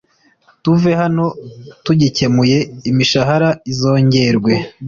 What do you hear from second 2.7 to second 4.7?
imishahara izongerwe